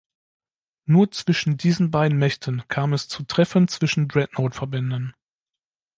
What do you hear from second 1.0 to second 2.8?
zwischen diesen beiden Mächten